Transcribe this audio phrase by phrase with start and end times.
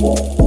[0.00, 0.41] Thank.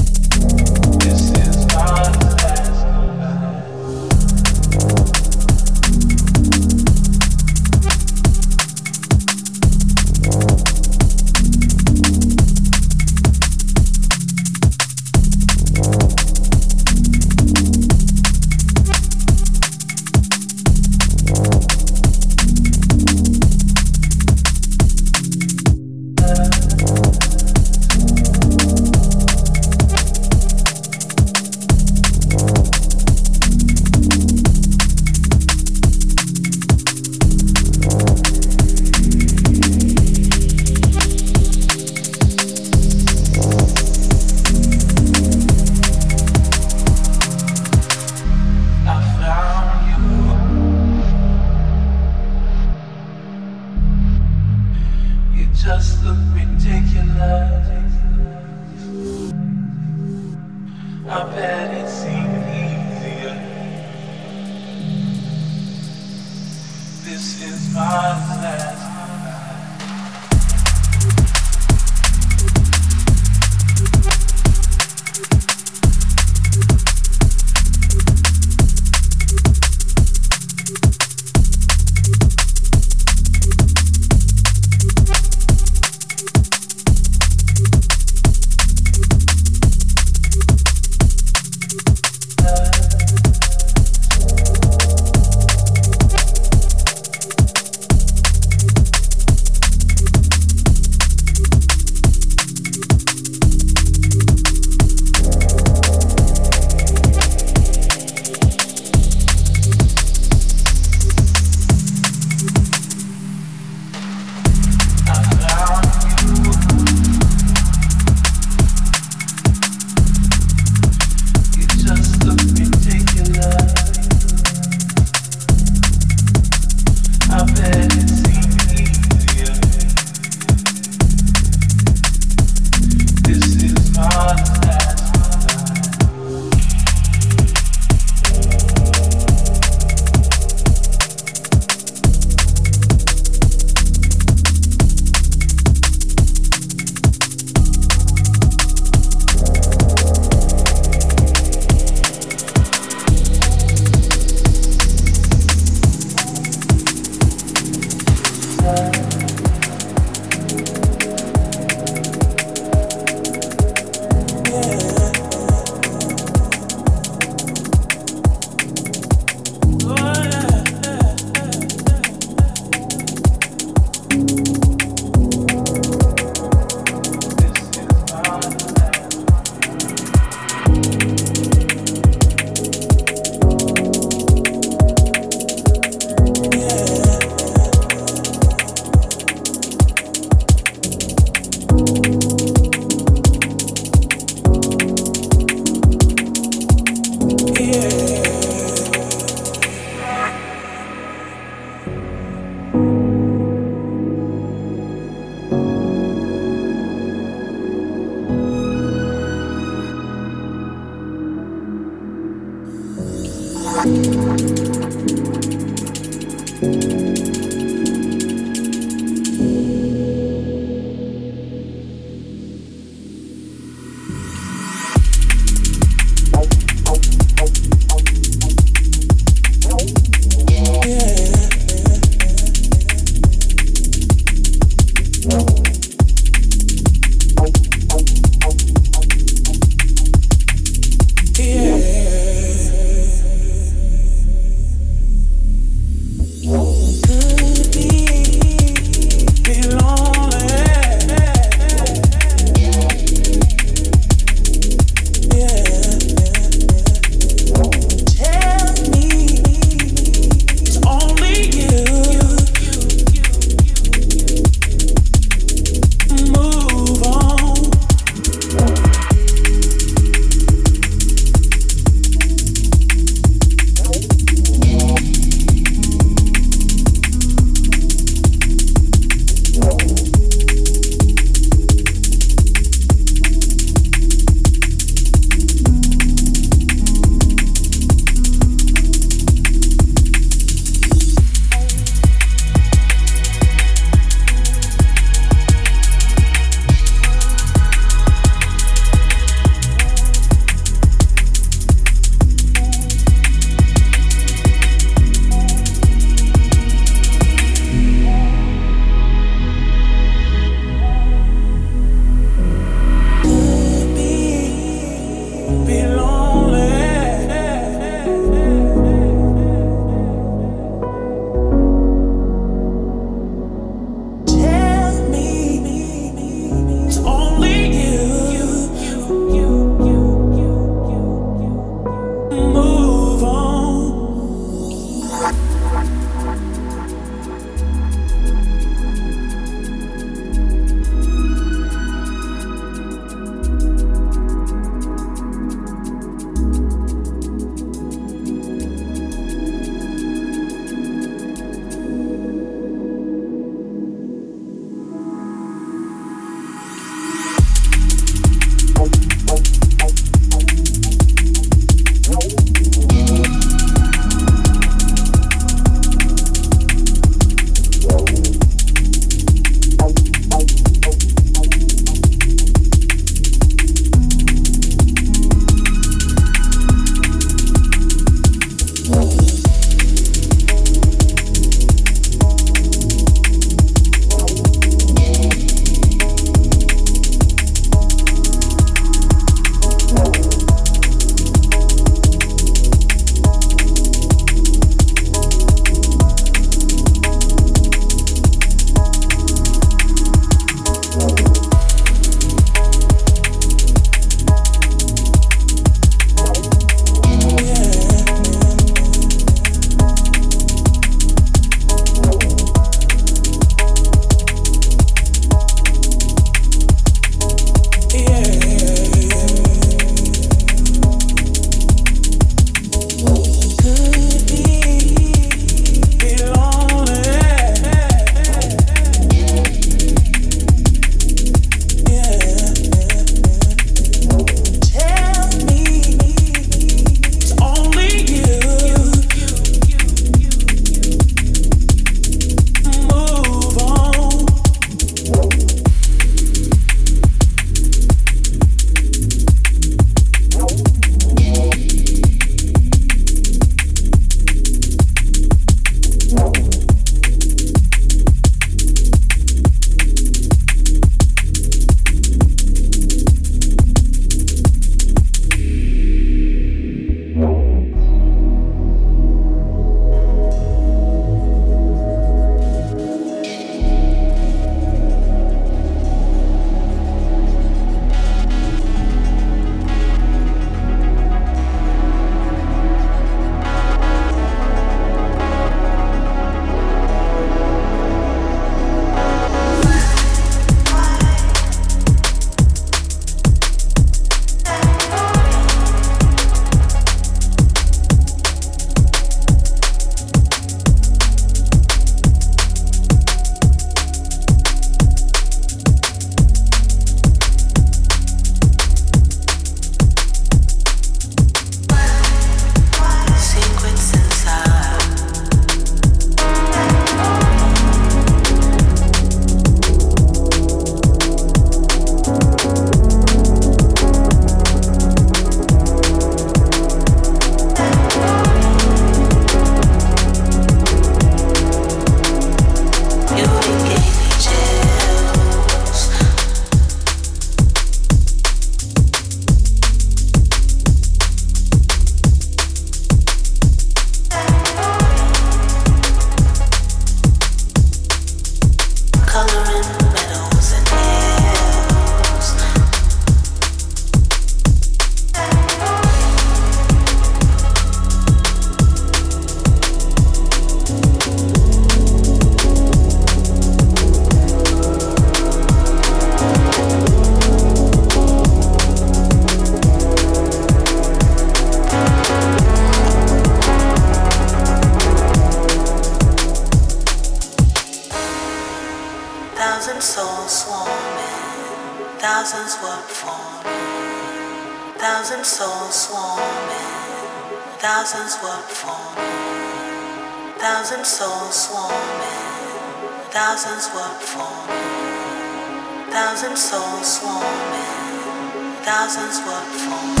[590.71, 600.00] Thousand souls swarming, thousands were forming, thousand souls swarming, thousands were forming.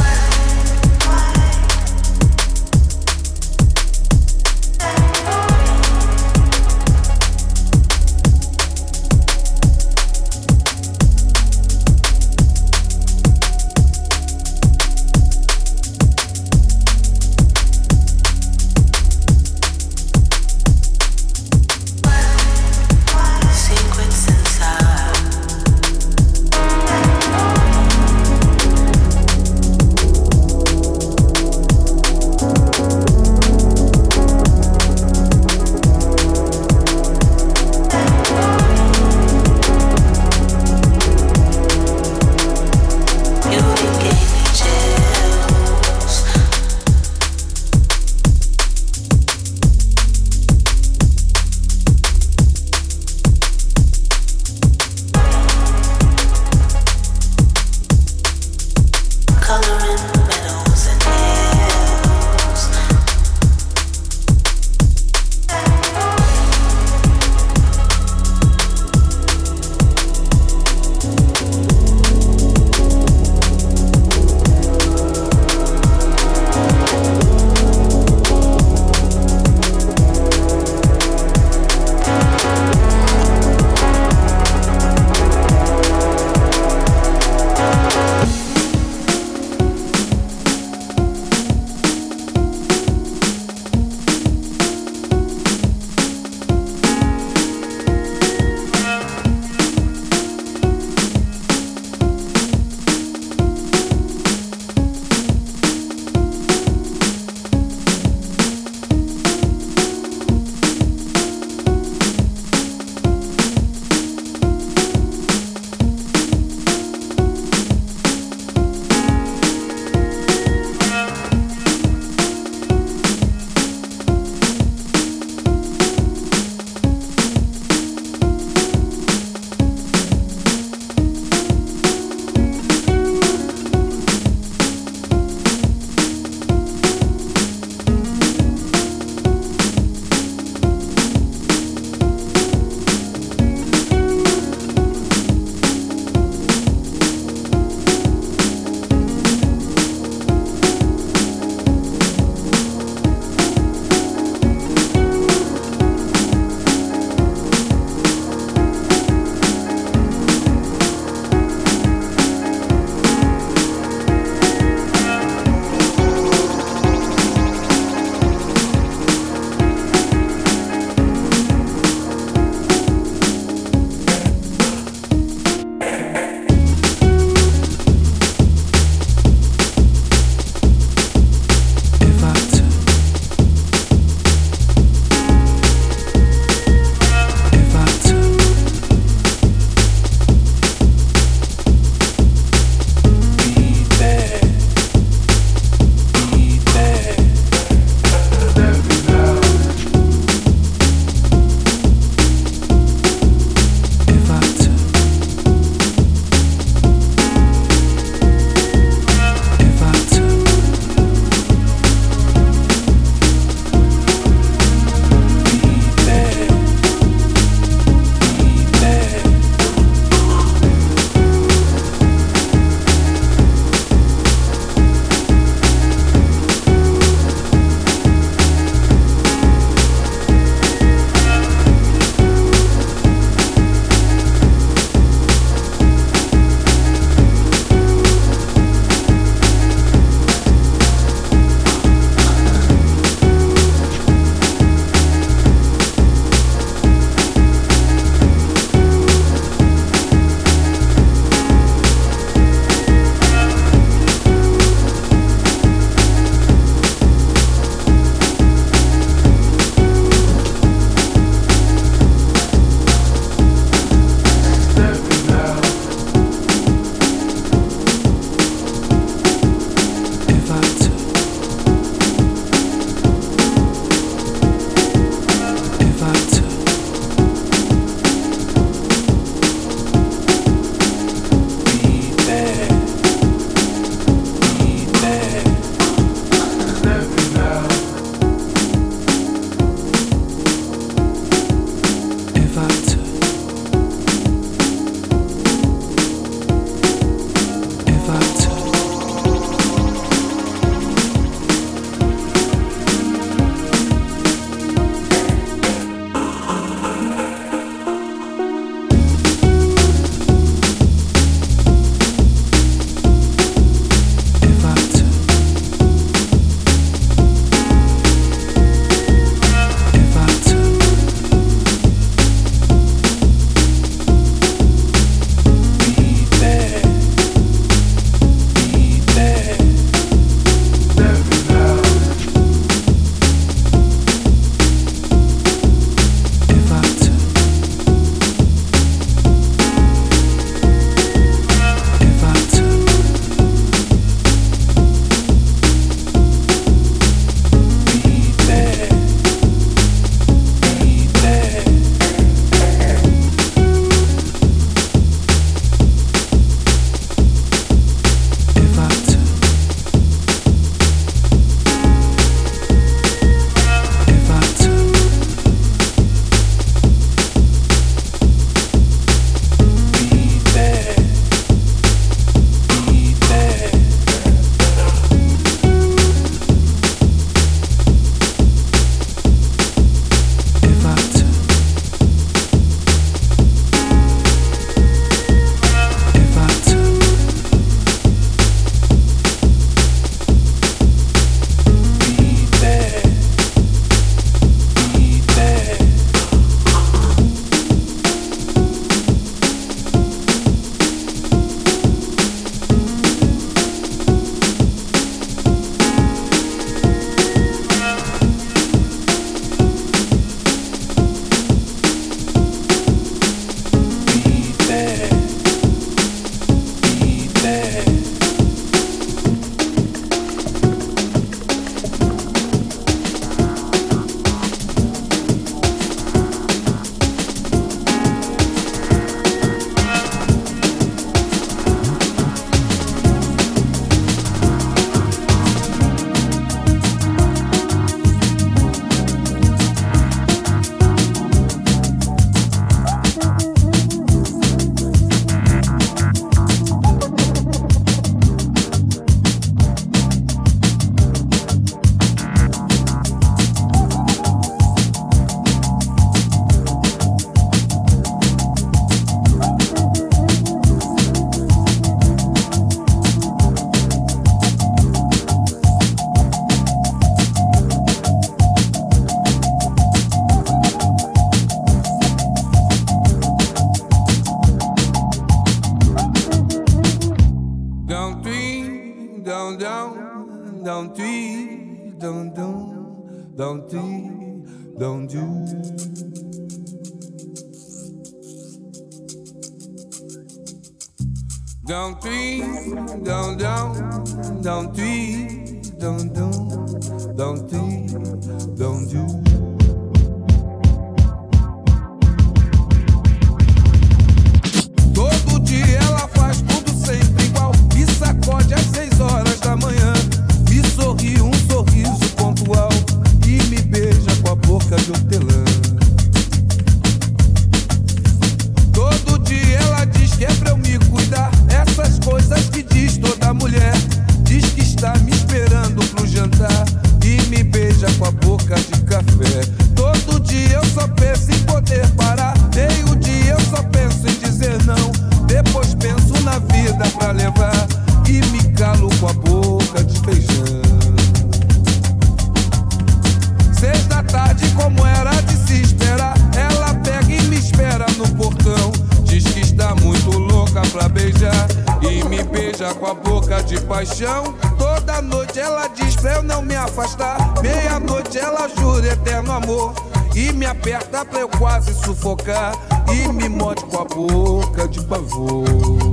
[552.51, 554.35] beija com a boca de paixão.
[554.57, 557.17] Toda noite ela diz pra eu não me afastar.
[557.41, 559.73] Meia-noite ela jura eterno amor.
[560.15, 562.53] E me aperta pra eu quase sufocar.
[562.93, 565.90] E me morde com a boca de pavor.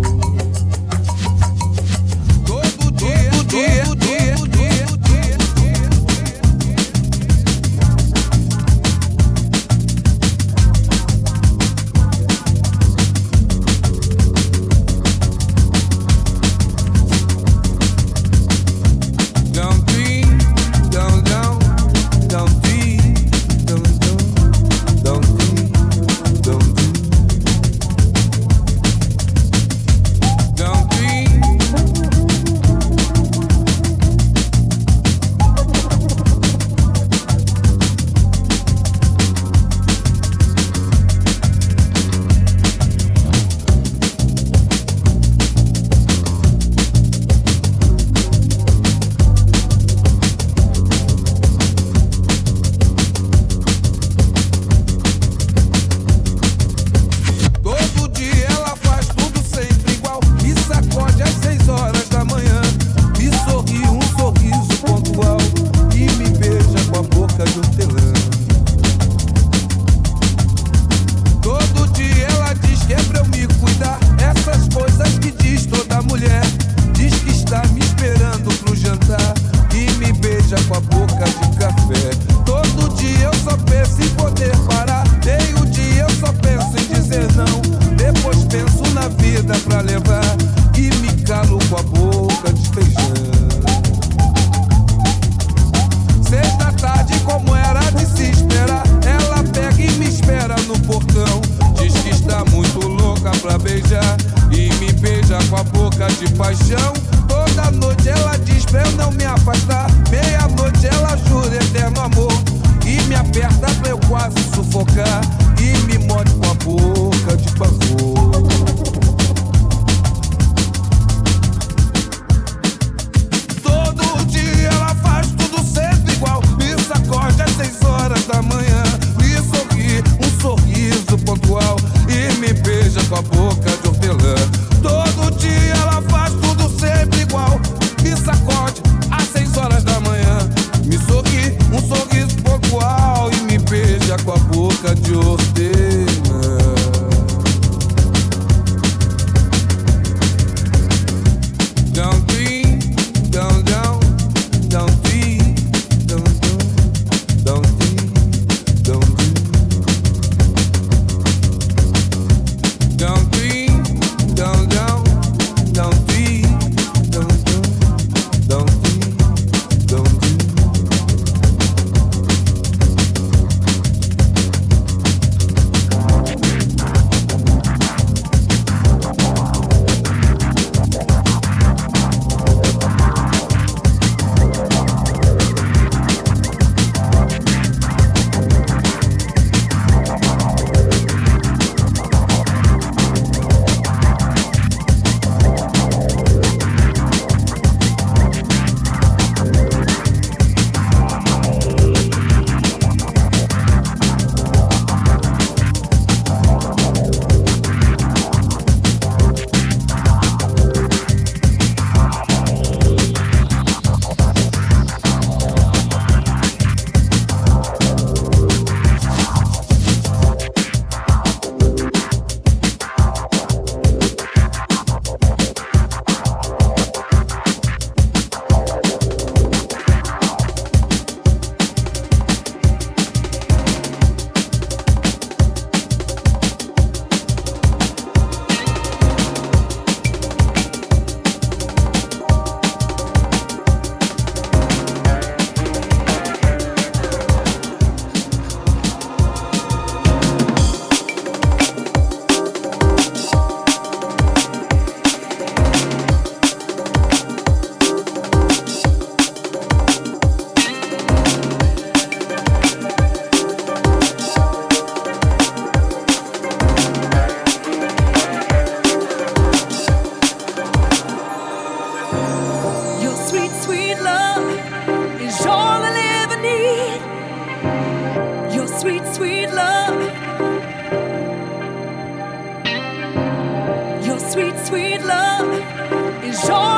[284.68, 286.77] sweet love is all.